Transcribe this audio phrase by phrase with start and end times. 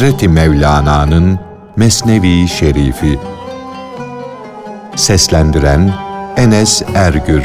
[0.00, 1.38] Hazreti Mevlana'nın
[1.76, 3.18] Mesnevi Şerifi
[4.96, 5.94] Seslendiren
[6.36, 7.42] Enes Ergür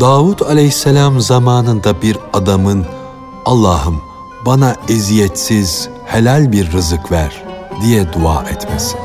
[0.00, 2.86] Davud aleyhisselam zamanında bir adamın
[3.44, 4.02] Allah'ım
[4.46, 7.42] bana eziyetsiz, helal bir rızık ver
[7.82, 9.01] diye dua etmesi.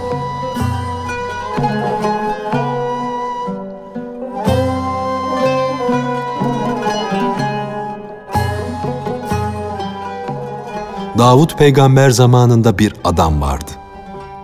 [11.18, 13.72] Davud peygamber zamanında bir adam vardı.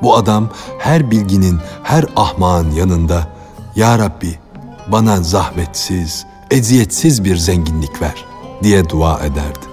[0.01, 3.27] Bu adam her bilginin, her ahmağın yanında
[3.75, 4.39] Ya Rabbi
[4.87, 8.25] bana zahmetsiz, eziyetsiz bir zenginlik ver
[8.63, 9.65] diye dua ederdi.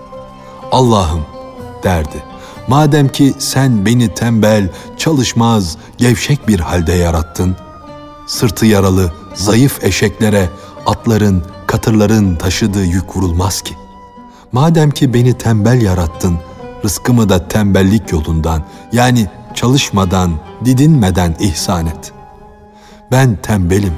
[0.73, 1.23] Allah'ım
[1.83, 2.23] derdi.
[2.69, 7.57] Madem ki sen beni tembel, çalışmaz, gevşek bir halde yarattın,
[8.27, 10.49] sırtı yaralı, zayıf eşeklere
[10.87, 13.75] atların, katırların taşıdığı yük vurulmaz ki.
[14.53, 16.39] Madem ki beni tembel yarattın,
[16.85, 20.33] rızkımı da tembellik yolundan yani çalışmadan,
[20.65, 22.13] didinmeden ihsan et.
[23.13, 23.95] Ben tembelim,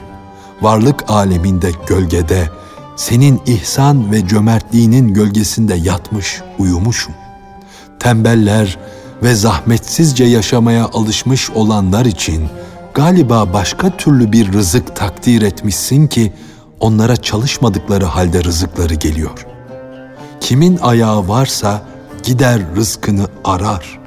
[0.63, 2.51] varlık aleminde gölgede,
[2.97, 7.15] senin ihsan ve cömertliğinin gölgesinde yatmış, uyumuşum.
[8.01, 8.79] Tembeller
[9.23, 12.49] ve zahmetsizce yaşamaya alışmış olanlar için
[12.95, 16.33] galiba başka türlü bir rızık takdir etmişsin ki
[16.81, 19.47] onlara çalışmadıkları halde rızıkları geliyor.
[20.41, 21.83] Kimin ayağı varsa
[22.23, 24.01] gider rızkını arar.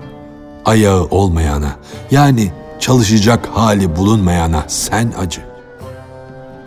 [0.66, 1.76] Ayağı olmayana
[2.12, 5.42] yani çalışacak hali bulunmayana sen acı.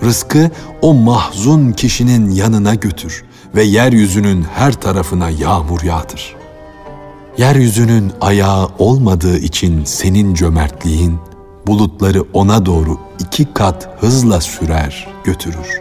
[0.02, 0.50] Rızkı
[0.82, 6.36] o mahzun kişinin yanına götür ve yeryüzünün her tarafına yağmur yağdır.
[7.38, 11.18] Yeryüzünün ayağı olmadığı için senin cömertliğin
[11.66, 15.80] bulutları ona doğru iki kat hızla sürer, götürür.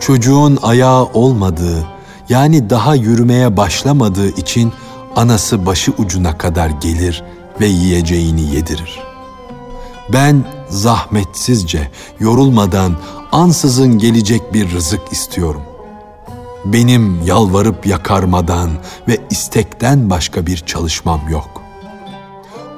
[0.00, 1.86] Çocuğun ayağı olmadığı
[2.28, 4.72] yani daha yürümeye başlamadığı için
[5.16, 7.24] anası başı ucuna kadar gelir
[7.60, 9.00] ve yiyeceğini yedirir.
[10.12, 11.90] Ben zahmetsizce,
[12.20, 12.96] yorulmadan,
[13.32, 15.62] ansızın gelecek bir rızık istiyorum.
[16.64, 18.70] Benim yalvarıp yakarmadan
[19.08, 21.62] ve istekten başka bir çalışmam yok.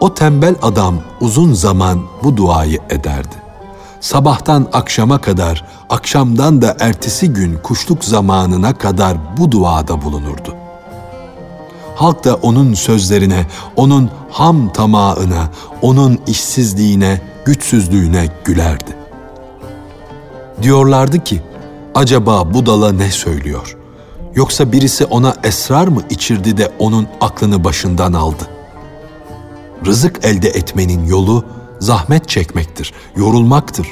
[0.00, 3.39] O tembel adam uzun zaman bu duayı ederdi.
[4.00, 10.54] Sabahtan akşama kadar, akşamdan da ertesi gün kuşluk zamanına kadar bu duada bulunurdu.
[11.94, 13.46] Halk da onun sözlerine,
[13.76, 15.48] onun ham tamağına,
[15.82, 18.96] onun işsizliğine, güçsüzlüğüne gülerdi.
[20.62, 21.42] Diyorlardı ki,
[21.94, 23.76] acaba bu dala ne söylüyor?
[24.34, 28.48] Yoksa birisi ona esrar mı içirdi de onun aklını başından aldı?
[29.86, 31.44] Rızık elde etmenin yolu
[31.80, 33.86] zahmet çekmektir, yorulmaktır.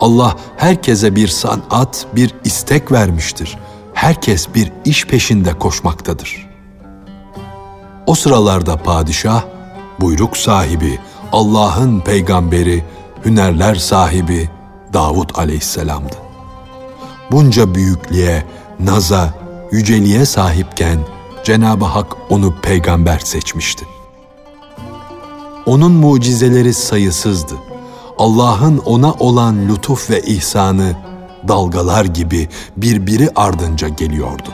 [0.00, 3.58] Allah herkese bir sanat, bir istek vermiştir.
[3.94, 6.48] Herkes bir iş peşinde koşmaktadır.
[8.06, 9.42] O sıralarda padişah,
[10.00, 10.98] buyruk sahibi,
[11.32, 12.84] Allah'ın peygamberi,
[13.24, 14.50] hünerler sahibi
[14.92, 16.16] Davud aleyhisselamdı.
[17.30, 18.46] Bunca büyüklüğe,
[18.80, 19.34] naza,
[19.72, 20.98] yüceliğe sahipken
[21.44, 23.97] Cenab-ı Hak onu peygamber seçmişti.
[25.68, 27.54] Onun mucizeleri sayısızdı.
[28.18, 30.92] Allah'ın ona olan lütuf ve ihsanı
[31.48, 34.48] dalgalar gibi birbiri ardınca geliyordu.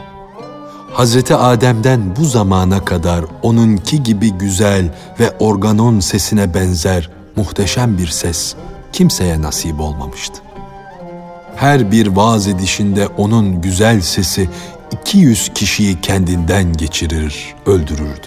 [0.93, 8.55] Hazreti Adem'den bu zamana kadar onunki gibi güzel ve organon sesine benzer muhteşem bir ses
[8.93, 10.41] kimseye nasip olmamıştı.
[11.57, 14.49] Her bir vaaz edişinde onun güzel sesi
[15.03, 18.27] 200 kişiyi kendinden geçirir, öldürürdü.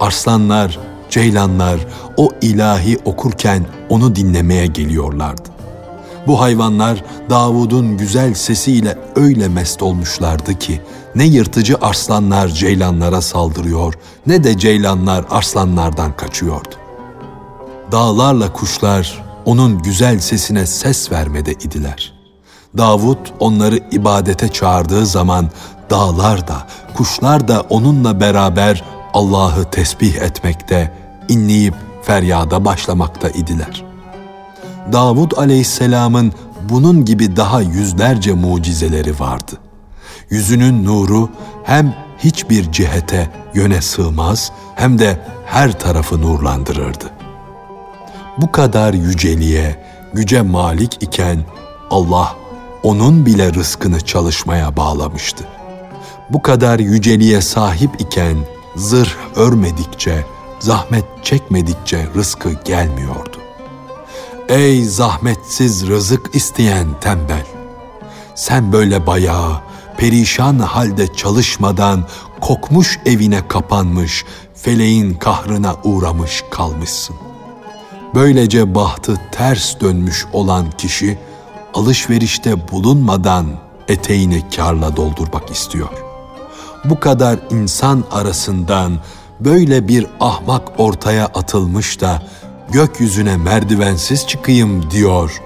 [0.00, 0.78] Arslanlar,
[1.10, 1.80] ceylanlar
[2.16, 5.56] o ilahi okurken onu dinlemeye geliyorlardı.
[6.26, 10.80] Bu hayvanlar Davud'un güzel sesiyle öyle mest olmuşlardı ki
[11.14, 13.94] ne yırtıcı arslanlar ceylanlara saldırıyor
[14.26, 16.74] ne de ceylanlar arslanlardan kaçıyordu.
[17.92, 22.12] Dağlarla kuşlar onun güzel sesine ses vermede idiler.
[22.78, 25.50] Davud onları ibadete çağırdığı zaman
[25.90, 28.84] dağlar da kuşlar da onunla beraber
[29.16, 30.92] Allah'ı tesbih etmekte,
[31.28, 33.84] inleyip feryada başlamakta idiler.
[34.92, 36.32] Davud aleyhisselamın
[36.68, 39.52] bunun gibi daha yüzlerce mucizeleri vardı.
[40.30, 41.28] Yüzünün nuru
[41.64, 47.10] hem hiçbir cihete yöne sığmaz hem de her tarafı nurlandırırdı.
[48.38, 49.84] Bu kadar yüceliğe,
[50.14, 51.44] güce malik iken
[51.90, 52.36] Allah
[52.82, 55.44] onun bile rızkını çalışmaya bağlamıştı.
[56.30, 58.36] Bu kadar yüceliğe sahip iken
[58.76, 60.26] zırh örmedikçe,
[60.58, 63.36] zahmet çekmedikçe rızkı gelmiyordu.
[64.48, 67.46] Ey zahmetsiz rızık isteyen tembel!
[68.34, 69.60] Sen böyle bayağı,
[69.96, 72.04] perişan halde çalışmadan
[72.40, 74.24] kokmuş evine kapanmış,
[74.54, 77.16] feleğin kahrına uğramış kalmışsın.
[78.14, 81.18] Böylece bahtı ters dönmüş olan kişi
[81.74, 83.46] alışverişte bulunmadan
[83.88, 86.05] eteğini karla doldurmak istiyor.
[86.90, 88.98] Bu kadar insan arasından
[89.40, 92.22] böyle bir ahmak ortaya atılmış da
[92.72, 95.42] gökyüzüne merdivensiz çıkayım diyor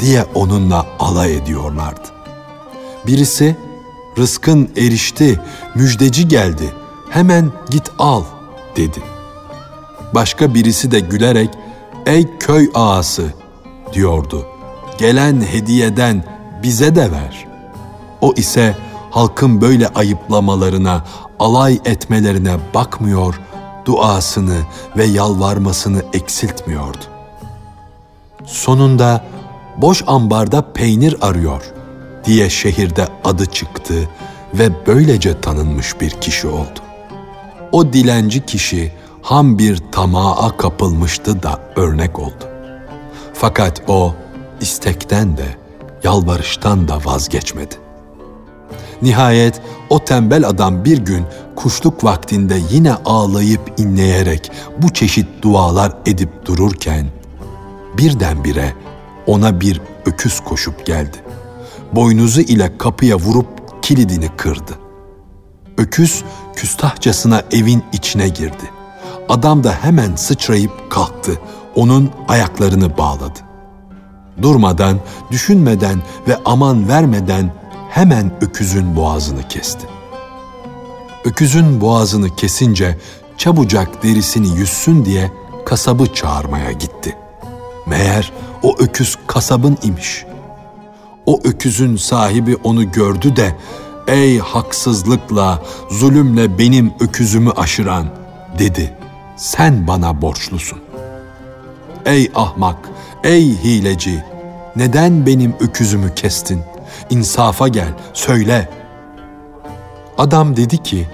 [0.00, 2.08] diye onunla alay ediyorlardı.
[3.06, 3.56] Birisi
[4.18, 5.40] rızkın erişti,
[5.74, 6.72] müjdeci geldi,
[7.10, 8.24] hemen git al
[8.76, 9.02] dedi.
[10.14, 11.50] Başka birisi de gülerek
[12.06, 13.32] ey köy ağası
[13.92, 14.46] diyordu.
[14.98, 16.24] Gelen hediyeden
[16.62, 17.46] bize de ver.
[18.20, 18.76] O ise
[19.12, 21.04] halkın böyle ayıplamalarına,
[21.38, 23.40] alay etmelerine bakmıyor,
[23.84, 24.58] duasını
[24.96, 27.04] ve yalvarmasını eksiltmiyordu.
[28.46, 29.24] Sonunda
[29.76, 31.62] boş ambarda peynir arıyor
[32.24, 33.94] diye şehirde adı çıktı
[34.54, 36.80] ve böylece tanınmış bir kişi oldu.
[37.72, 38.92] O dilenci kişi
[39.22, 42.48] ham bir tamaa kapılmıştı da örnek oldu.
[43.34, 44.14] Fakat o
[44.60, 45.56] istekten de
[46.04, 47.81] yalvarıştan da vazgeçmedi.
[49.02, 51.24] Nihayet o tembel adam bir gün
[51.56, 57.06] kuşluk vaktinde yine ağlayıp inleyerek bu çeşit dualar edip dururken
[57.98, 58.74] birdenbire
[59.26, 61.16] ona bir öküz koşup geldi.
[61.92, 64.72] Boynuzu ile kapıya vurup kilidini kırdı.
[65.78, 66.24] Öküz
[66.56, 68.70] küstahçasına evin içine girdi.
[69.28, 71.38] Adam da hemen sıçrayıp kalktı.
[71.74, 73.38] Onun ayaklarını bağladı.
[74.42, 74.98] Durmadan,
[75.30, 77.52] düşünmeden ve aman vermeden
[77.92, 79.86] hemen öküzün boğazını kesti.
[81.24, 82.96] Öküzün boğazını kesince
[83.38, 85.32] çabucak derisini yüzsün diye
[85.66, 87.16] kasabı çağırmaya gitti.
[87.86, 90.24] Meğer o öküz kasabın imiş.
[91.26, 93.56] O öküzün sahibi onu gördü de
[94.08, 98.10] ''Ey haksızlıkla, zulümle benim öküzümü aşıran''
[98.58, 98.96] dedi.
[99.36, 100.82] ''Sen bana borçlusun.''
[102.06, 102.88] ''Ey ahmak,
[103.24, 104.24] ey hileci,
[104.76, 106.71] neden benim öküzümü kestin?
[107.10, 108.82] İnsafa gel, söyle.''
[110.18, 111.08] Adam dedi ki,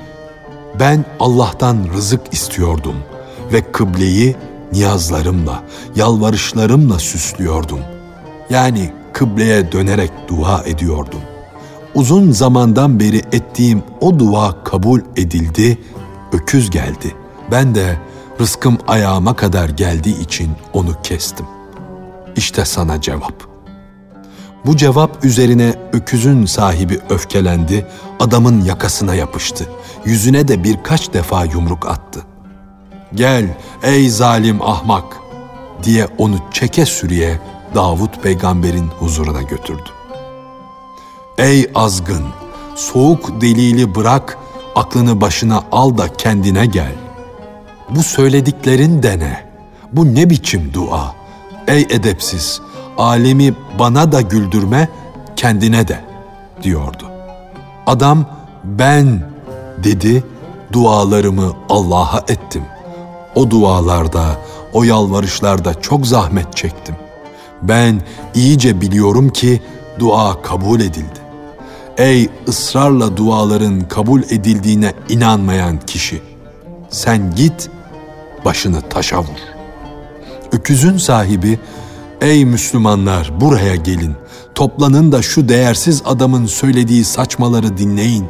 [0.81, 2.96] ben Allah'tan rızık istiyordum
[3.52, 4.37] ve kıbleyi
[4.73, 5.62] niyazlarımla,
[5.96, 7.81] yalvarışlarımla süslüyordum.
[8.50, 11.20] Yani kıbleye dönerek dua ediyordum.
[11.94, 15.79] Uzun zamandan beri ettiğim o dua kabul edildi,
[16.32, 17.14] öküz geldi.
[17.50, 17.96] Ben de
[18.41, 21.46] rızkım ayağıma kadar geldiği için onu kestim.
[22.37, 23.48] İşte sana cevap.''
[24.66, 27.87] Bu cevap üzerine öküzün sahibi öfkelendi,
[28.20, 29.69] adamın yakasına yapıştı.
[30.05, 32.20] Yüzüne de birkaç defa yumruk attı.
[33.14, 35.05] Gel ey zalim ahmak
[35.82, 37.40] diye onu çeke sürüye
[37.75, 39.90] Davut peygamberin huzuruna götürdü.
[41.38, 42.25] Ey azgın,
[42.75, 44.38] soğuk delili bırak,
[44.75, 46.94] aklını başına al da kendine gel.
[47.90, 49.48] Bu söylediklerin de ne?
[49.93, 51.15] Bu ne biçim dua?
[51.67, 52.60] Ey edepsiz,
[52.98, 54.88] alemi bana da güldürme,
[55.36, 56.00] kendine de
[56.62, 57.05] diyordu.
[57.86, 58.26] Adam
[58.64, 59.22] ben
[59.84, 60.24] dedi,
[60.72, 62.62] dualarımı Allah'a ettim.
[63.34, 64.24] O dualarda,
[64.72, 66.94] o yalvarışlarda çok zahmet çektim.
[67.62, 68.00] Ben
[68.34, 69.62] iyice biliyorum ki
[69.98, 71.19] dua kabul edildi.
[71.98, 76.22] Ey ısrarla duaların kabul edildiğine inanmayan kişi,
[76.90, 77.70] sen git
[78.44, 79.38] başını taşa vur.
[80.52, 81.58] Öküzün sahibi
[82.20, 84.15] Ey Müslümanlar buraya gelin.
[84.55, 88.27] Toplanın da şu değersiz adamın söylediği saçmaları dinleyin.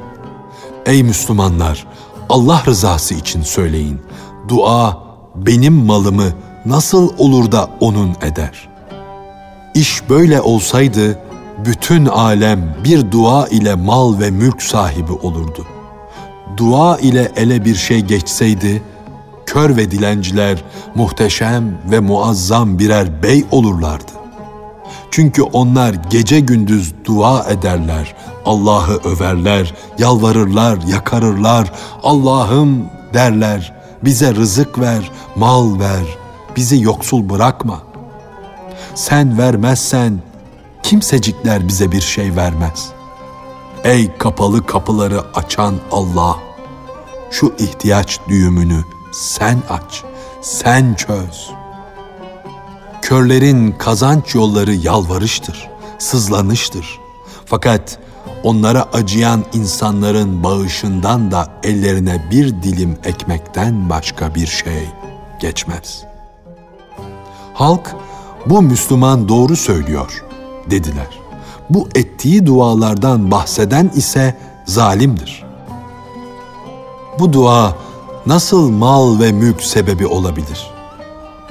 [0.87, 1.87] Ey Müslümanlar
[2.29, 4.01] Allah rızası için söyleyin.
[4.49, 4.99] Dua
[5.35, 6.33] benim malımı
[6.67, 8.69] nasıl olur da onun eder?
[9.75, 11.19] İş böyle olsaydı
[11.65, 15.67] bütün alem bir dua ile mal ve mülk sahibi olurdu.
[16.57, 18.83] Dua ile ele bir şey geçseydi,
[19.49, 20.65] kör ve dilenciler
[20.95, 24.13] muhteşem ve muazzam birer bey olurlardı.
[25.11, 28.15] Çünkü onlar gece gündüz dua ederler,
[28.45, 33.75] Allah'ı överler, yalvarırlar, yakarırlar, Allah'ım derler,
[34.05, 36.05] bize rızık ver, mal ver,
[36.57, 37.83] bizi yoksul bırakma.
[38.95, 40.21] Sen vermezsen
[40.83, 42.89] kimsecikler bize bir şey vermez.
[43.85, 46.37] Ey kapalı kapıları açan Allah!
[47.31, 50.05] Şu ihtiyaç düğümünü sen aç,
[50.43, 51.51] sen çöz.
[53.03, 56.99] Körlerin kazanç yolları yalvarıştır, sızlanıştır.
[57.45, 57.99] Fakat
[58.43, 64.89] onlara acıyan insanların bağışından da ellerine bir dilim ekmekten başka bir şey
[65.41, 66.05] geçmez.
[67.55, 67.97] Halk,
[68.47, 70.25] bu Müslüman doğru söylüyor
[70.71, 71.19] dediler.
[71.71, 75.45] Bu ettiği dualardan bahseden ise zalimdir.
[77.19, 77.88] Bu dua
[78.29, 80.71] nasıl mal ve mülk sebebi olabilir?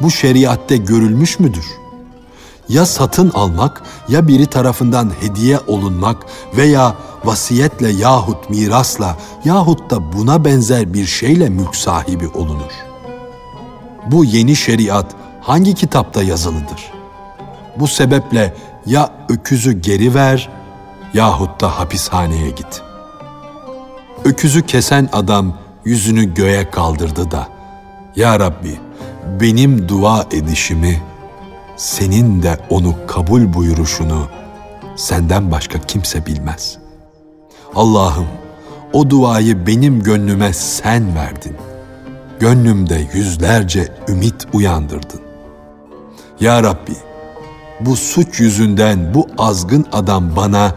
[0.02, 1.66] Bu şeriatte görülmüş müdür?
[2.70, 6.26] Ya satın almak ya biri tarafından hediye olunmak
[6.58, 12.72] veya vasiyetle yahut mirasla yahut da buna benzer bir şeyle mülk sahibi olunur.
[14.12, 16.92] Bu yeni şeriat hangi kitapta yazılıdır?
[17.80, 18.54] Bu sebeple
[18.86, 20.50] ya öküzü geri ver
[21.14, 22.82] yahut da hapishaneye git.
[24.26, 27.48] Öküzü kesen adam yüzünü göğe kaldırdı da
[28.16, 28.80] Ya Rabbi
[29.42, 31.02] benim dua edişimi
[31.78, 34.28] senin de onu kabul buyuruşunu
[34.96, 36.78] senden başka kimse bilmez.
[37.76, 38.28] Allah'ım
[38.94, 41.56] o duayı benim gönlüme sen verdin.
[42.40, 45.22] Gönlümde yüzlerce ümit uyandırdın.
[46.40, 46.94] Ya Rabbi
[47.80, 50.76] bu suç yüzünden bu azgın adam bana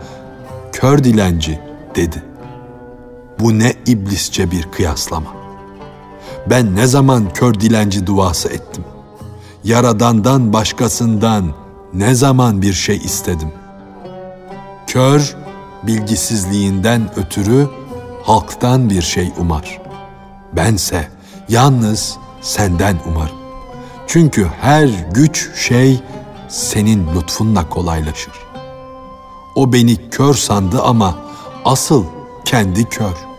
[0.72, 1.60] kör dilenci
[1.96, 2.29] dedi.
[3.40, 5.30] Bu ne iblisçe bir kıyaslama.
[6.46, 8.84] Ben ne zaman kör dilenci duası ettim?
[9.64, 11.54] Yaradandan başkasından
[11.94, 13.52] ne zaman bir şey istedim?
[14.86, 15.36] Kör,
[15.82, 17.68] bilgisizliğinden ötürü
[18.22, 19.80] halktan bir şey umar.
[20.52, 21.08] Bense
[21.48, 23.36] yalnız senden umarım.
[24.06, 26.00] Çünkü her güç şey
[26.48, 28.34] senin lütfunla kolaylaşır.
[29.54, 31.18] O beni kör sandı ama
[31.64, 32.04] asıl
[32.44, 33.29] kendi kör.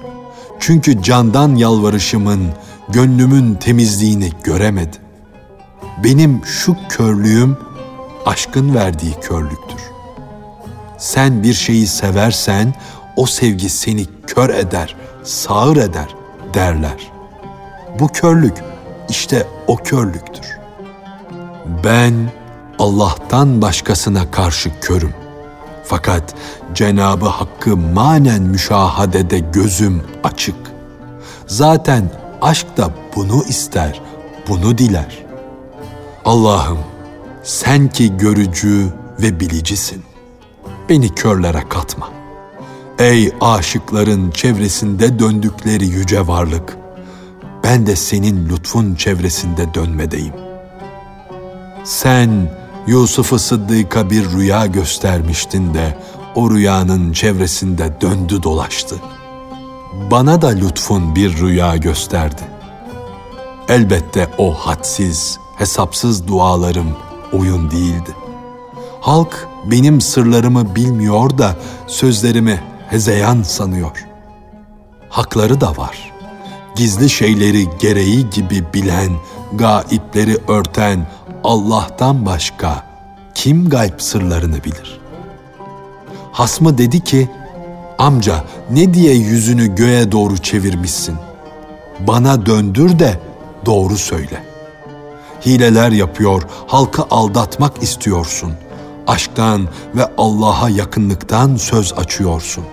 [0.61, 2.47] Çünkü candan yalvarışımın,
[2.89, 4.97] gönlümün temizliğini göremedi.
[6.03, 7.57] Benim şu körlüğüm
[8.25, 9.81] aşkın verdiği körlüktür.
[10.97, 12.73] Sen bir şeyi seversen
[13.15, 16.07] o sevgi seni kör eder, sağır eder
[16.53, 17.11] derler.
[17.99, 18.63] Bu körlük
[19.09, 20.57] işte o körlüktür.
[21.83, 22.13] Ben
[22.79, 25.13] Allah'tan başkasına karşı körüm.
[25.91, 26.35] Fakat
[26.73, 30.55] Cenabı Hakk'ı manen müşahadede gözüm açık.
[31.47, 34.01] Zaten aşk da bunu ister,
[34.47, 35.25] bunu diler.
[36.25, 36.77] Allah'ım
[37.43, 38.87] sen ki görücü
[39.21, 40.03] ve bilicisin.
[40.89, 42.09] Beni körlere katma.
[42.99, 46.77] Ey aşıkların çevresinde döndükleri yüce varlık,
[47.63, 50.33] ben de senin lütfun çevresinde dönmedeyim.
[51.83, 55.97] Sen Yusuf'u Sıddık'a bir rüya göstermiştin de
[56.35, 58.95] o rüyanın çevresinde döndü dolaştı.
[60.11, 62.41] Bana da lütfun bir rüya gösterdi.
[63.69, 66.95] Elbette o hadsiz, hesapsız dualarım
[67.33, 68.15] oyun değildi.
[69.01, 71.55] Halk benim sırlarımı bilmiyor da
[71.87, 74.05] sözlerimi hezeyan sanıyor.
[75.09, 76.11] Hakları da var.
[76.75, 79.11] Gizli şeyleri gereği gibi bilen,
[79.53, 81.07] gaipleri örten
[81.43, 82.83] Allah'tan başka
[83.35, 84.99] kim gayb sırlarını bilir?
[86.31, 87.29] Hasmı dedi ki,
[87.97, 91.15] amca ne diye yüzünü göğe doğru çevirmişsin?
[91.99, 93.19] Bana döndür de
[93.65, 94.43] doğru söyle.
[95.45, 98.53] Hileler yapıyor, halkı aldatmak istiyorsun.
[99.07, 102.63] Aşktan ve Allah'a yakınlıktan söz açıyorsun.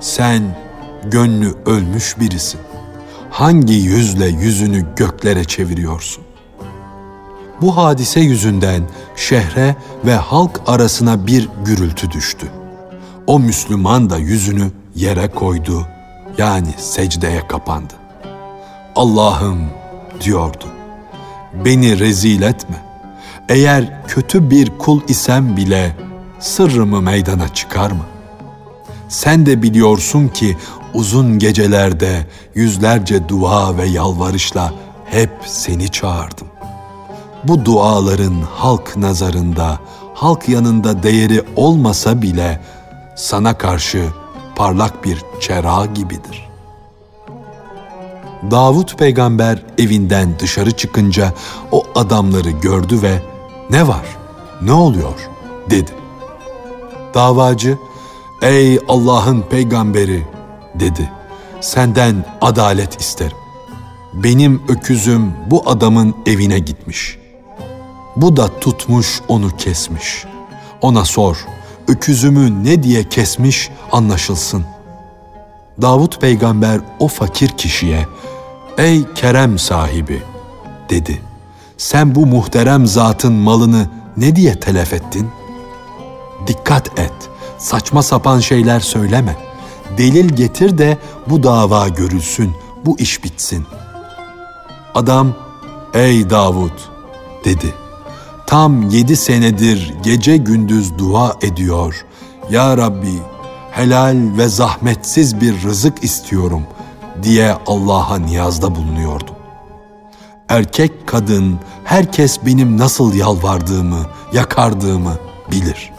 [0.00, 0.56] Sen
[1.04, 2.60] gönlü ölmüş birisin.
[3.30, 6.27] Hangi yüzle yüzünü göklere çeviriyorsun?
[7.60, 8.82] Bu hadise yüzünden
[9.16, 12.46] şehre ve halk arasına bir gürültü düştü.
[13.26, 15.86] O Müslüman da yüzünü yere koydu,
[16.38, 17.94] yani secdeye kapandı.
[18.96, 19.70] Allah'ım
[20.20, 20.64] diyordu,
[21.64, 22.76] beni rezil etme.
[23.48, 25.96] Eğer kötü bir kul isem bile
[26.40, 28.06] sırrımı meydana çıkarma.
[29.08, 30.56] Sen de biliyorsun ki
[30.94, 34.72] uzun gecelerde yüzlerce dua ve yalvarışla
[35.04, 36.47] hep seni çağırdım
[37.44, 39.78] bu duaların halk nazarında,
[40.14, 42.60] halk yanında değeri olmasa bile
[43.16, 44.04] sana karşı
[44.56, 46.48] parlak bir çera gibidir.
[48.50, 51.32] Davut peygamber evinden dışarı çıkınca
[51.72, 53.22] o adamları gördü ve
[53.70, 54.06] ne var,
[54.62, 55.28] ne oluyor
[55.70, 55.90] dedi.
[57.14, 57.78] Davacı,
[58.42, 60.26] ey Allah'ın peygamberi
[60.74, 61.10] dedi,
[61.60, 63.36] senden adalet isterim.
[64.14, 67.18] Benim öküzüm bu adamın evine gitmiş.
[68.20, 70.24] Bu da tutmuş onu kesmiş.
[70.80, 71.46] Ona sor,
[71.88, 74.64] öküzümü ne diye kesmiş anlaşılsın.
[75.82, 78.06] Davut peygamber o fakir kişiye,
[78.78, 80.22] ''Ey kerem sahibi''
[80.90, 81.22] dedi.
[81.78, 85.28] ''Sen bu muhterem zatın malını ne diye telef ettin?
[86.46, 89.36] Dikkat et, Saçma sapan şeyler söyleme.
[89.98, 92.56] Delil getir de bu dava görülsün,
[92.86, 93.66] bu iş bitsin.
[94.94, 95.34] Adam,
[95.94, 96.78] ey Davud
[97.44, 97.74] dedi.
[98.48, 102.06] Tam yedi senedir gece gündüz dua ediyor.
[102.50, 103.18] Ya Rabbi,
[103.70, 106.62] helal ve zahmetsiz bir rızık istiyorum
[107.22, 109.34] diye Allah'a niyazda bulunuyordum.
[110.48, 115.14] Erkek, kadın, herkes benim nasıl yalvardığımı, yakardığımı
[115.50, 115.92] bilir.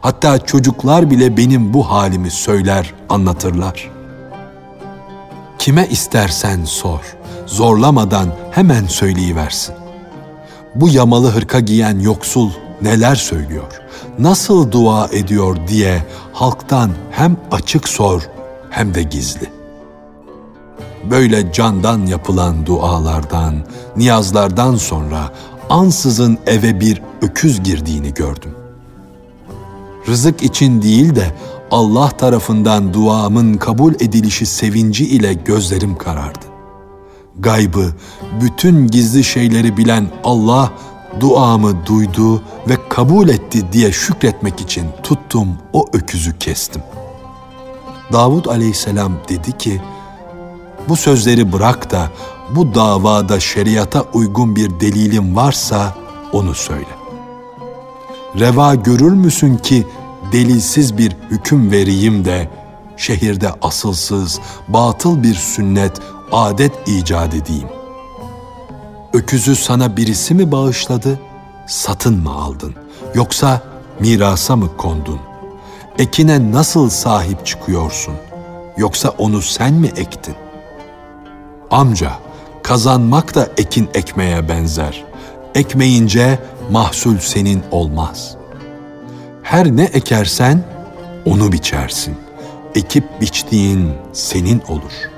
[0.00, 3.90] Hatta çocuklar bile benim bu halimi söyler, anlatırlar.
[5.58, 7.16] Kime istersen sor,
[7.46, 9.79] zorlamadan hemen söyleyiversin.
[10.74, 12.50] Bu yamalı hırka giyen yoksul
[12.82, 13.80] neler söylüyor,
[14.18, 18.22] nasıl dua ediyor diye halktan hem açık sor
[18.70, 19.50] hem de gizli.
[21.10, 23.54] Böyle candan yapılan dualardan,
[23.96, 25.32] niyazlardan sonra
[25.70, 28.54] ansızın eve bir öküz girdiğini gördüm.
[30.08, 31.34] Rızık için değil de
[31.70, 36.49] Allah tarafından duamın kabul edilişi sevinci ile gözlerim karardı.
[37.40, 37.94] Gaybı,
[38.40, 40.72] bütün gizli şeyleri bilen Allah
[41.20, 46.82] duamı duydu ve kabul etti diye şükretmek için tuttum o öküzü kestim.
[48.12, 49.80] Davud aleyhisselam dedi ki,
[50.88, 52.08] bu sözleri bırak da
[52.50, 55.94] bu davada şeriata uygun bir delilin varsa
[56.32, 57.00] onu söyle.
[58.38, 59.86] Reva görür müsün ki
[60.32, 62.50] delilsiz bir hüküm vereyim de
[62.96, 66.00] şehirde asılsız, batıl bir sünnet,
[66.32, 67.68] adet icat edeyim.
[69.12, 71.18] Öküzü sana birisi mi bağışladı,
[71.66, 72.74] satın mı aldın,
[73.14, 73.62] yoksa
[74.00, 75.20] mirasa mı kondun?
[75.98, 78.14] Ekine nasıl sahip çıkıyorsun,
[78.76, 80.34] yoksa onu sen mi ektin?
[81.70, 82.12] Amca,
[82.62, 85.04] kazanmak da ekin ekmeye benzer.
[85.54, 86.38] Ekmeyince
[86.70, 88.36] mahsul senin olmaz.
[89.42, 90.64] Her ne ekersen
[91.26, 92.16] onu biçersin.
[92.74, 95.09] Ekip biçtiğin senin olur.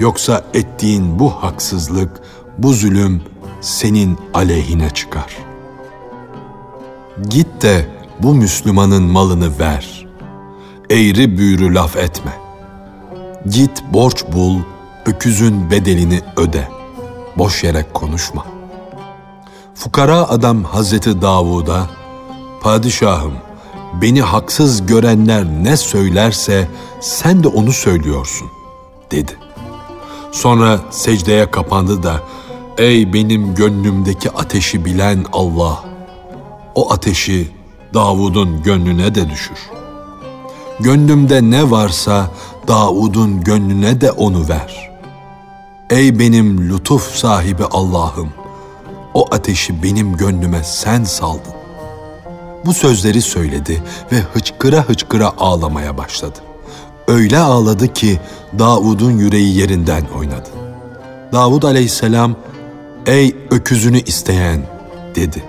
[0.00, 2.20] Yoksa ettiğin bu haksızlık,
[2.58, 3.22] bu zulüm
[3.60, 5.36] senin aleyhine çıkar.
[7.28, 7.88] Git de
[8.22, 10.06] bu Müslümanın malını ver.
[10.90, 12.32] Eğri büğrü laf etme.
[13.46, 14.58] Git borç bul,
[15.06, 16.68] öküzün bedelini öde.
[17.38, 18.46] Boş yere konuşma.
[19.74, 21.90] Fukara adam Hazreti Davud'a,
[22.60, 23.34] Padişahım,
[24.02, 26.68] beni haksız görenler ne söylerse
[27.00, 28.48] sen de onu söylüyorsun,
[29.10, 29.45] dedi.
[30.36, 32.20] Sonra secdeye kapandı da,
[32.78, 35.84] ey benim gönlümdeki ateşi bilen Allah,
[36.74, 37.48] o ateşi
[37.94, 39.58] Davud'un gönlüne de düşür.
[40.80, 42.30] Gönlümde ne varsa
[42.68, 44.90] Davud'un gönlüne de onu ver.
[45.90, 48.28] Ey benim lütuf sahibi Allah'ım,
[49.14, 51.54] o ateşi benim gönlüme sen saldın.
[52.66, 56.38] Bu sözleri söyledi ve hıçkıra hıçkıra ağlamaya başladı.
[57.08, 58.20] Öyle ağladı ki
[58.58, 60.48] Davud'un yüreği yerinden oynadı.
[61.32, 62.34] Davud aleyhisselam,
[63.06, 64.62] ey öküzünü isteyen
[65.14, 65.42] dedi.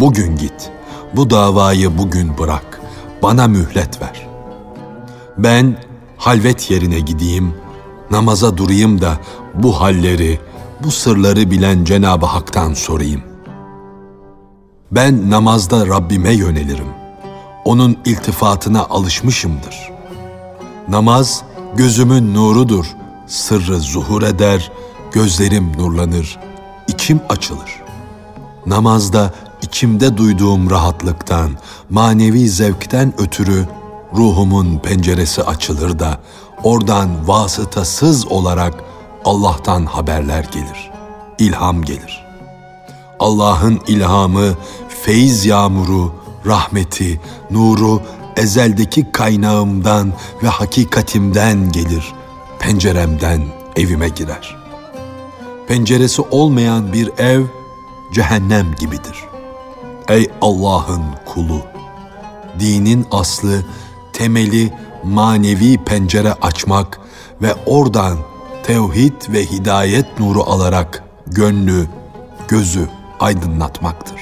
[0.00, 0.70] Bugün git,
[1.16, 2.80] bu davayı bugün bırak,
[3.22, 4.26] bana mühlet ver.
[5.38, 5.76] Ben
[6.16, 7.54] halvet yerine gideyim,
[8.10, 9.18] namaza durayım da
[9.54, 10.40] bu halleri,
[10.84, 13.22] bu sırları bilen Cenab-ı Hak'tan sorayım.
[14.90, 16.88] Ben namazda Rabbime yönelirim.
[17.64, 19.93] Onun iltifatına alışmışımdır.
[20.88, 21.42] Namaz
[21.76, 22.86] gözümün nurudur.
[23.26, 24.72] Sırrı zuhur eder,
[25.12, 26.38] gözlerim nurlanır,
[26.88, 27.82] içim açılır.
[28.66, 31.50] Namazda içimde duyduğum rahatlıktan,
[31.90, 33.68] manevi zevkten ötürü
[34.16, 36.20] ruhumun penceresi açılır da
[36.62, 38.74] oradan vasıtasız olarak
[39.24, 40.90] Allah'tan haberler gelir,
[41.38, 42.24] ilham gelir.
[43.18, 44.54] Allah'ın ilhamı,
[44.88, 46.12] feyiz yağmuru,
[46.46, 47.20] rahmeti,
[47.50, 48.00] nuru
[48.36, 52.12] ezeldeki kaynağımdan ve hakikatimden gelir,
[52.58, 53.42] penceremden
[53.76, 54.56] evime girer.
[55.68, 57.42] Penceresi olmayan bir ev
[58.12, 59.24] cehennem gibidir.
[60.08, 61.60] Ey Allah'ın kulu!
[62.58, 63.64] Dinin aslı,
[64.12, 64.72] temeli
[65.04, 67.00] manevi pencere açmak
[67.42, 68.18] ve oradan
[68.62, 71.86] tevhid ve hidayet nuru alarak gönlü,
[72.48, 72.88] gözü
[73.20, 74.20] aydınlatmaktır.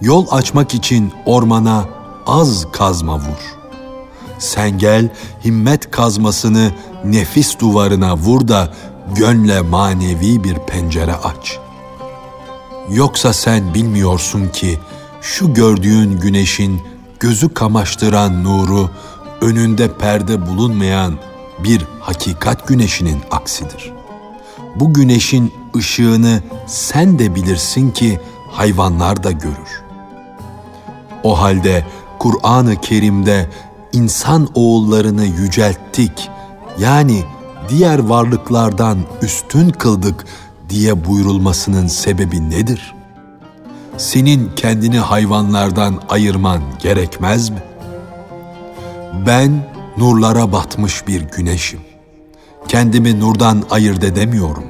[0.00, 1.95] Yol açmak için ormana
[2.26, 3.56] az kazma vur.
[4.38, 5.08] Sen gel
[5.44, 6.70] himmet kazmasını
[7.04, 8.72] nefis duvarına vur da
[9.14, 11.58] gönle manevi bir pencere aç.
[12.90, 14.78] Yoksa sen bilmiyorsun ki
[15.20, 16.80] şu gördüğün güneşin
[17.20, 18.90] gözü kamaştıran nuru
[19.40, 21.18] önünde perde bulunmayan
[21.58, 23.92] bir hakikat güneşinin aksidir.
[24.74, 29.82] Bu güneşin ışığını sen de bilirsin ki hayvanlar da görür.
[31.22, 31.86] O halde
[32.18, 33.50] Kur'an-ı Kerim'de
[33.92, 36.30] insan oğullarını yücelttik
[36.78, 37.24] yani
[37.68, 40.24] diğer varlıklardan üstün kıldık
[40.68, 42.94] diye buyurulmasının sebebi nedir?
[43.96, 47.62] Senin kendini hayvanlardan ayırman gerekmez mi?
[49.26, 49.66] Ben
[49.98, 51.80] nurlara batmış bir güneşim.
[52.68, 54.64] Kendimi nurdan ayırt edemiyorum.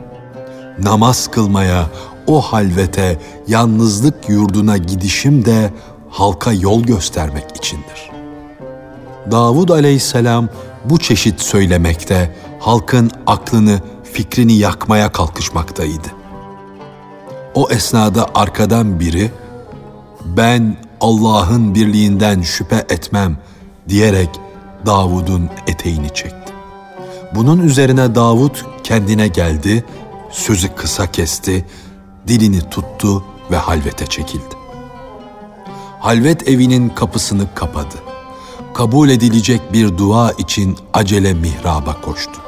[0.83, 1.87] Namaz kılmaya,
[2.27, 5.71] o halvete, yalnızlık yurduna gidişim de
[6.17, 8.11] halka yol göstermek içindir.
[9.31, 10.49] Davud aleyhisselam
[10.85, 13.81] bu çeşit söylemekte, halkın aklını,
[14.13, 16.09] fikrini yakmaya kalkışmaktaydı.
[17.55, 19.31] O esnada arkadan biri,
[20.25, 23.37] ben Allah'ın birliğinden şüphe etmem
[23.89, 24.31] diyerek
[24.87, 26.53] Davud'un eteğini çekti.
[27.35, 29.85] Bunun üzerine Davud kendine geldi,
[30.31, 31.67] sözü kısa kesti,
[32.29, 34.66] dilini tuttu ve halvete çekildi.
[36.01, 37.95] Halvet evinin kapısını kapadı.
[38.75, 42.41] Kabul edilecek bir dua için acele mihraba koştu.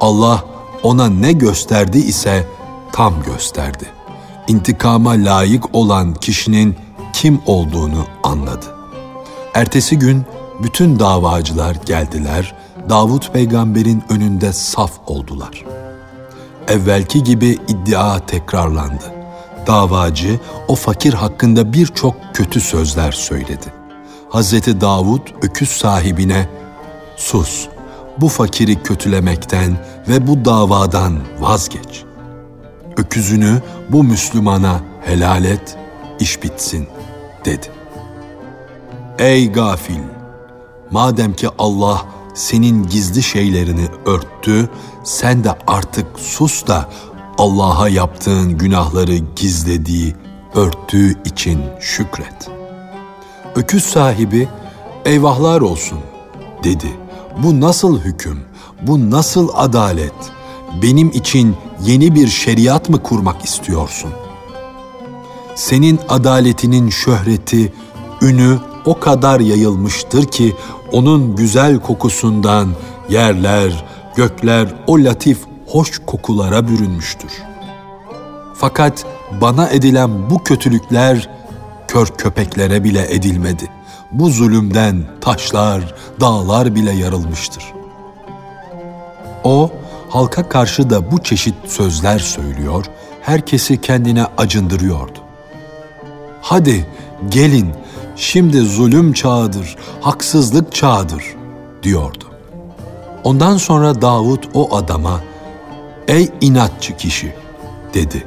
[0.00, 0.44] Allah
[0.82, 2.48] ona ne gösterdi ise
[2.92, 3.84] tam gösterdi.
[4.48, 6.76] İntikama layık olan kişinin
[7.12, 8.66] kim olduğunu anladı.
[9.54, 10.22] Ertesi gün
[10.62, 12.54] bütün davacılar geldiler,
[12.88, 15.64] Davut peygamberin önünde saf oldular.
[16.68, 19.13] Evvelki gibi iddia tekrarlandı.
[19.66, 23.72] Davacı o fakir hakkında birçok kötü sözler söyledi.
[24.28, 26.48] Hazreti Davud öküz sahibine
[27.16, 27.68] sus
[28.18, 29.76] bu fakiri kötülemekten
[30.08, 32.04] ve bu davadan vazgeç.
[32.96, 35.76] Öküzünü bu Müslümana helal et,
[36.20, 36.88] iş bitsin
[37.44, 37.66] dedi.
[39.18, 40.00] Ey gafil!
[40.90, 44.68] Madem ki Allah senin gizli şeylerini örttü,
[45.04, 46.88] sen de artık sus da
[47.38, 50.14] Allah'a yaptığın günahları gizlediği,
[50.54, 52.50] örttüğü için şükret.
[53.54, 54.48] Öküz sahibi,
[55.04, 55.98] eyvahlar olsun
[56.64, 56.96] dedi.
[57.42, 58.40] Bu nasıl hüküm,
[58.82, 60.14] bu nasıl adalet?
[60.82, 64.10] Benim için yeni bir şeriat mı kurmak istiyorsun?
[65.54, 67.72] Senin adaletinin şöhreti,
[68.22, 70.56] ünü o kadar yayılmıştır ki
[70.92, 72.68] onun güzel kokusundan
[73.08, 73.84] yerler,
[74.16, 75.38] gökler o latif
[75.74, 77.32] hoş kokulara bürünmüştür.
[78.54, 79.06] Fakat
[79.40, 81.28] bana edilen bu kötülükler
[81.88, 83.70] kör köpeklere bile edilmedi.
[84.12, 87.64] Bu zulümden taşlar, dağlar bile yarılmıştır.
[89.44, 89.70] O
[90.08, 92.84] halka karşı da bu çeşit sözler söylüyor,
[93.22, 95.18] herkesi kendine acındırıyordu.
[96.40, 96.86] Hadi
[97.28, 97.70] gelin
[98.16, 101.24] şimdi zulüm çağıdır, haksızlık çağıdır
[101.82, 102.24] diyordu.
[103.24, 105.20] Ondan sonra Davut o adama
[106.08, 107.34] ''Ey inatçı kişi''
[107.94, 108.26] dedi.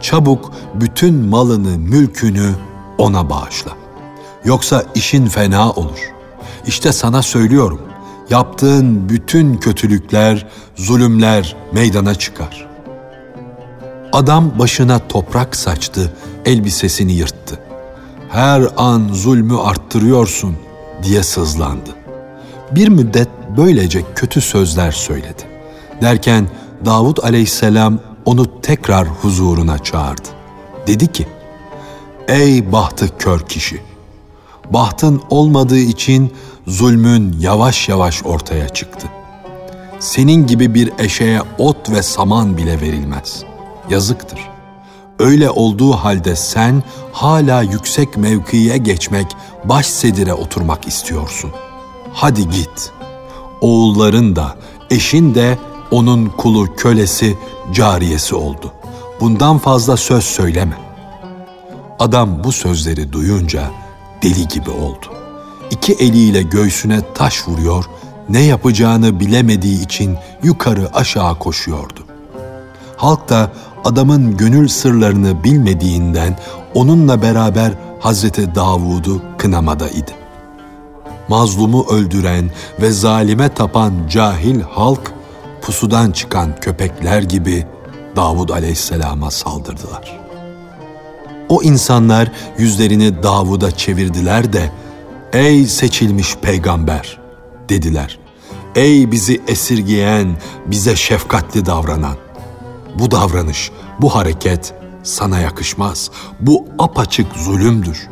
[0.00, 2.54] ''Çabuk bütün malını, mülkünü
[2.98, 3.72] ona bağışla.
[4.44, 6.12] Yoksa işin fena olur.
[6.66, 7.80] İşte sana söylüyorum,
[8.30, 12.68] yaptığın bütün kötülükler, zulümler meydana çıkar.''
[14.12, 16.12] Adam başına toprak saçtı,
[16.44, 17.58] elbisesini yırttı.
[18.28, 20.56] Her an zulmü arttırıyorsun
[21.02, 21.90] diye sızlandı.
[22.70, 25.42] Bir müddet böylece kötü sözler söyledi.
[26.02, 26.46] Derken
[26.84, 30.28] Davud aleyhisselam onu tekrar huzuruna çağırdı.
[30.86, 31.26] Dedi ki,
[32.28, 33.82] Ey bahtı kör kişi!
[34.70, 36.32] Bahtın olmadığı için
[36.66, 39.06] zulmün yavaş yavaş ortaya çıktı.
[39.98, 43.42] Senin gibi bir eşeğe ot ve saman bile verilmez.
[43.90, 44.40] Yazıktır.
[45.18, 49.26] Öyle olduğu halde sen hala yüksek mevkiye geçmek,
[49.64, 51.50] baş sedire oturmak istiyorsun.
[52.12, 52.92] Hadi git.
[53.60, 54.56] Oğulların da,
[54.90, 55.58] eşin de
[55.90, 57.38] onun kulu, kölesi,
[57.72, 58.72] cariyesi oldu.
[59.20, 60.76] Bundan fazla söz söyleme.
[61.98, 63.70] Adam bu sözleri duyunca
[64.22, 65.06] deli gibi oldu.
[65.70, 67.84] İki eliyle göğsüne taş vuruyor,
[68.28, 72.00] ne yapacağını bilemediği için yukarı aşağı koşuyordu.
[72.96, 73.52] Halk da
[73.84, 76.38] adamın gönül sırlarını bilmediğinden
[76.74, 80.14] onunla beraber Hazreti Davud'u kınamada idi.
[81.28, 85.12] Mazlumu öldüren ve zalime tapan cahil halk
[85.62, 87.66] pusudan çıkan köpekler gibi
[88.16, 90.20] Davud aleyhisselama saldırdılar.
[91.48, 94.70] O insanlar yüzlerini Davud'a çevirdiler de
[95.32, 97.18] ''Ey seçilmiş peygamber!''
[97.68, 98.18] dediler.
[98.74, 102.16] ''Ey bizi esirgeyen, bize şefkatli davranan!
[102.98, 106.10] Bu davranış, bu hareket sana yakışmaz.
[106.40, 108.08] Bu apaçık zulümdür.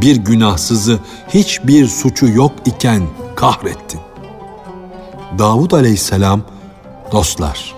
[0.00, 3.02] Bir günahsızı hiçbir suçu yok iken
[3.36, 4.00] kahrettin.
[5.38, 6.42] Davud aleyhisselam,
[7.12, 7.74] dostlar,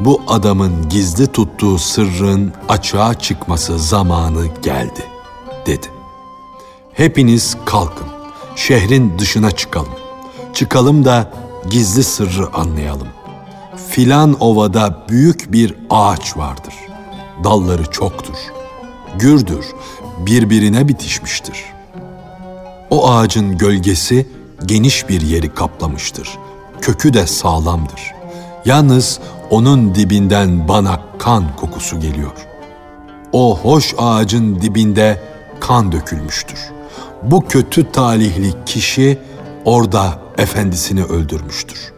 [0.00, 5.04] bu adamın gizli tuttuğu sırrın açığa çıkması zamanı geldi,
[5.66, 5.86] dedi.
[6.92, 8.06] hepiniz kalkın,
[8.56, 9.92] şehrin dışına çıkalım.
[10.54, 11.32] Çıkalım da
[11.70, 13.08] gizli sırrı anlayalım.
[13.88, 16.74] Filan ovada büyük bir ağaç vardır.
[17.44, 18.36] Dalları çoktur.
[19.18, 19.66] Gürdür,
[20.18, 21.64] birbirine bitişmiştir.
[22.90, 24.28] O ağacın gölgesi
[24.66, 26.38] geniş bir yeri kaplamıştır.
[26.80, 28.19] Kökü de sağlamdır.
[28.64, 29.20] Yalnız
[29.50, 32.46] onun dibinden bana kan kokusu geliyor.
[33.32, 35.20] O hoş ağacın dibinde
[35.60, 36.58] kan dökülmüştür.
[37.22, 39.18] Bu kötü talihli kişi
[39.64, 41.92] orada efendisini öldürmüştür.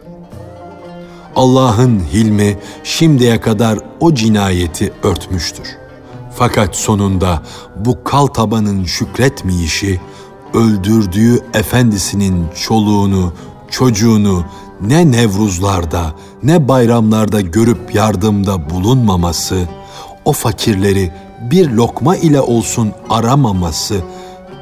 [1.35, 5.67] Allah'ın hilmi şimdiye kadar o cinayeti örtmüştür.
[6.35, 7.41] Fakat sonunda
[7.75, 10.01] bu kal tabanın şükretmeyişi,
[10.53, 13.33] öldürdüğü efendisinin çoluğunu,
[13.69, 14.45] çocuğunu
[14.81, 19.67] ne nevruzlarda ne bayramlarda görüp yardımda bulunmaması,
[20.25, 24.01] o fakirleri bir lokma ile olsun aramaması,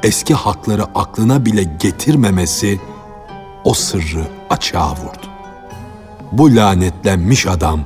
[0.02, 2.80] eski hakları aklına bile getirmemesi
[3.64, 5.26] o sırrı açığa vurdu.
[6.32, 7.80] Bu lanetlenmiş adam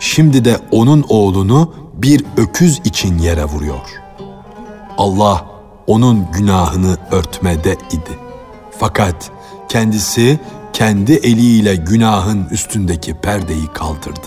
[0.00, 4.02] şimdi de onun oğlunu bir öküz için yere vuruyor.
[4.98, 5.46] Allah
[5.86, 8.18] onun günahını örtmede idi.
[8.78, 9.30] Fakat
[9.68, 10.40] kendisi
[10.72, 14.26] kendi eliyle günahın üstündeki perdeyi kaldırdı.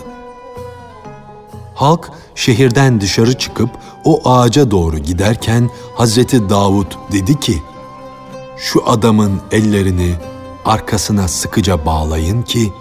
[1.75, 3.69] Halk şehirden dışarı çıkıp
[4.03, 7.62] o ağaca doğru giderken Hazreti Davud dedi ki,
[8.58, 10.15] şu adamın ellerini
[10.65, 12.73] arkasına sıkıca bağlayın ki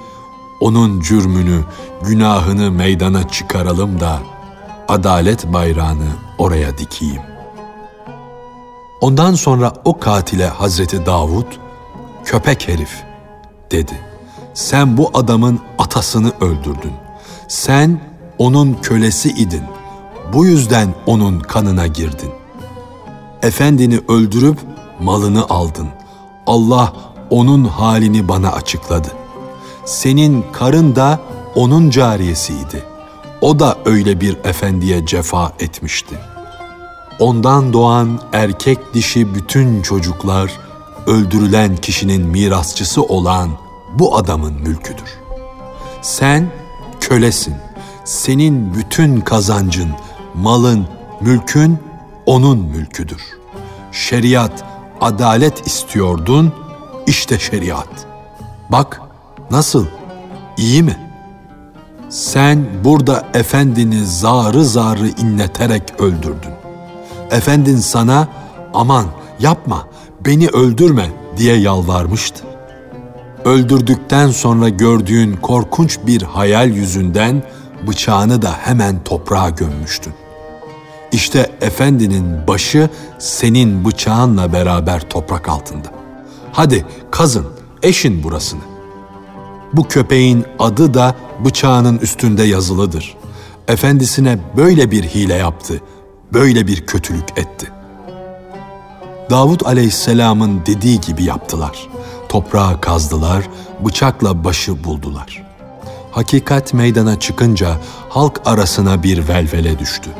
[0.61, 1.65] onun cürmünü,
[2.03, 4.19] günahını meydana çıkaralım da
[4.89, 7.23] adalet bayrağını oraya dikeyim.
[9.01, 11.47] Ondan sonra o katile Hazreti Davud,
[12.25, 13.14] köpek herif
[13.75, 13.93] dedi.
[14.55, 16.93] Sen bu adamın atasını öldürdün.
[17.49, 18.01] Sen
[18.39, 19.63] onun kölesi idin.
[20.33, 22.31] Bu yüzden onun kanına girdin.
[23.43, 24.59] Efendini öldürüp
[25.01, 25.89] malını aldın.
[26.47, 26.93] Allah
[27.31, 29.09] onun halini bana açıkladı.
[29.85, 31.21] Senin karın da
[31.55, 32.83] onun cariyesiydi.
[33.41, 36.15] O da öyle bir efendiye cefa etmişti.
[37.19, 40.51] Ondan doğan erkek dişi bütün çocuklar
[41.07, 43.51] öldürülen kişinin mirasçısı olan
[43.99, 45.19] bu adamın mülküdür.
[46.03, 46.49] Sen
[47.01, 47.55] kölesin.
[48.05, 49.91] Senin bütün kazancın,
[50.35, 50.87] malın,
[51.21, 51.79] mülkün
[52.27, 53.23] onun mülküdür.
[53.93, 54.65] Şeriat,
[55.01, 56.53] adalet istiyordun,
[57.07, 58.07] işte şeriat.
[58.69, 59.01] Bak
[59.51, 59.87] nasıl,
[60.57, 60.97] iyi mi?
[62.09, 66.53] Sen burada efendini zarı zarı inleterek öldürdün.
[67.31, 68.29] Efendin sana
[68.75, 69.07] aman
[69.41, 69.89] yapma
[70.27, 72.54] beni öldürme diye yalvarmıştı.
[73.45, 77.43] Öldürdükten sonra gördüğün korkunç bir hayal yüzünden
[77.87, 80.13] bıçağını da hemen toprağa gömmüştün.
[81.13, 85.89] İşte efendinin başı senin bıçağınla beraber toprak altında.
[86.53, 87.47] Hadi kazın,
[87.83, 88.61] eşin burasını.
[89.73, 93.17] Bu köpeğin adı da bıçağının üstünde yazılıdır.
[93.69, 95.81] Efendisine böyle bir hile yaptı,
[96.33, 97.71] böyle bir kötülük etti.
[99.31, 101.94] Davud aleyhisselamın dediği gibi yaptılar.
[102.35, 103.49] Toprağı kazdılar,
[103.81, 105.43] bıçakla başı buldular.
[106.11, 107.77] Hakikat meydana çıkınca
[108.09, 110.11] halk arasına bir velvele düştü.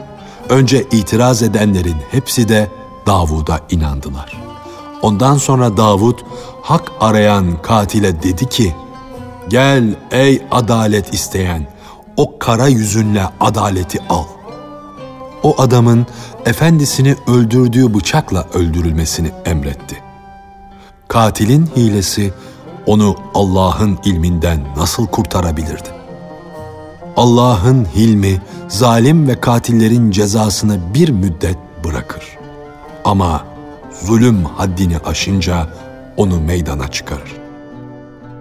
[0.49, 2.71] Önce itiraz edenlerin hepsi de
[3.07, 4.43] Davud'a inandılar.
[5.03, 6.19] Ondan sonra Davud
[6.63, 8.75] hak arayan katile dedi ki,
[9.49, 11.67] Gel ey adalet isteyen,
[12.17, 14.25] o kara yüzünle adaleti al.
[15.43, 16.07] O adamın
[16.47, 20.04] efendisini öldürdüğü bıçakla öldürülmesini emretti.
[21.09, 22.33] Katilin hilesi
[22.87, 25.89] onu Allah'ın ilminden nasıl kurtarabilirdi?
[27.17, 32.25] Allah'ın hilmi zalim ve katillerin cezasını bir müddet bırakır.
[33.05, 33.45] Ama
[34.03, 35.69] zulüm haddini aşınca
[36.17, 37.37] onu meydana çıkarır.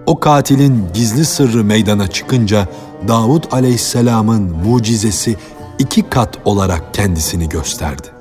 [0.05, 2.67] O katilin gizli sırrı meydana çıkınca
[3.07, 5.35] Davud aleyhisselamın mucizesi
[5.79, 8.12] iki kat olarak kendisini gösterdi.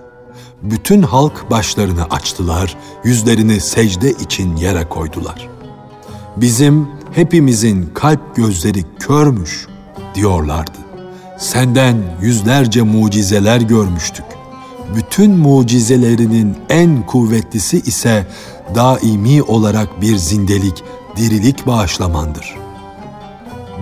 [0.63, 5.49] Bütün halk başlarını açtılar, yüzlerini secde için yere koydular.
[6.37, 9.67] Bizim hepimizin kalp gözleri körmüş
[10.15, 10.79] diyorlardı.
[11.39, 14.25] Senden yüzlerce mucizeler görmüştük.
[14.97, 18.27] Bütün mucizelerinin en kuvvetlisi ise
[18.75, 20.85] daimi olarak bir zindelik,
[21.17, 22.57] dirilik bağışlamandır.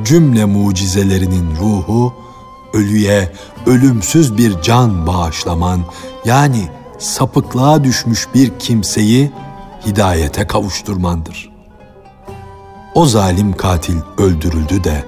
[0.05, 2.15] Cümle mucizelerinin ruhu,
[2.75, 3.33] ölüye
[3.67, 5.81] ölümsüz bir can bağışlaman,
[6.25, 9.33] yani sapıklığa düşmüş bir kimseyi
[9.87, 11.51] hidayete kavuşturmandır.
[12.95, 15.05] O zalim katil öldürüldü de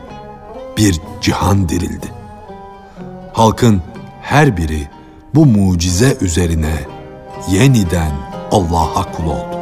[0.76, 2.12] bir cihan dirildi.
[3.32, 3.82] Halkın
[4.22, 4.88] her biri
[5.34, 6.74] bu mucize üzerine
[7.50, 8.12] yeniden
[8.50, 9.61] Allah'a kul oldu.